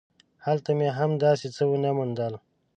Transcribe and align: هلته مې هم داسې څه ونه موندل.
هلته 0.45 0.69
مې 0.77 0.89
هم 0.97 1.11
داسې 1.25 1.47
څه 1.55 1.63
ونه 1.67 1.89
موندل. 1.97 2.33